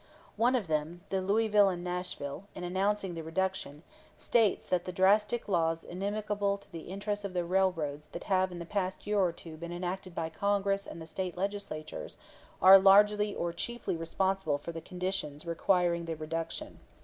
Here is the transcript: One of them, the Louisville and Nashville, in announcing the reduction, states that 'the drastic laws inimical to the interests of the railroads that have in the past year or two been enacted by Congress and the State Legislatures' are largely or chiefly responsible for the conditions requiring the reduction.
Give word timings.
One 0.35 0.55
of 0.55 0.65
them, 0.65 1.01
the 1.09 1.21
Louisville 1.21 1.69
and 1.69 1.83
Nashville, 1.83 2.47
in 2.55 2.63
announcing 2.63 3.13
the 3.13 3.21
reduction, 3.21 3.83
states 4.17 4.65
that 4.65 4.85
'the 4.85 4.91
drastic 4.93 5.47
laws 5.47 5.83
inimical 5.83 6.57
to 6.57 6.71
the 6.71 6.87
interests 6.87 7.23
of 7.23 7.35
the 7.35 7.45
railroads 7.45 8.07
that 8.11 8.23
have 8.23 8.51
in 8.51 8.57
the 8.57 8.65
past 8.65 9.05
year 9.05 9.19
or 9.19 9.31
two 9.31 9.57
been 9.57 9.71
enacted 9.71 10.15
by 10.15 10.29
Congress 10.31 10.87
and 10.87 10.99
the 10.99 11.05
State 11.05 11.37
Legislatures' 11.37 12.17
are 12.63 12.79
largely 12.79 13.35
or 13.35 13.53
chiefly 13.53 13.95
responsible 13.95 14.57
for 14.57 14.71
the 14.71 14.81
conditions 14.81 15.45
requiring 15.45 16.05
the 16.05 16.15
reduction. 16.15 16.79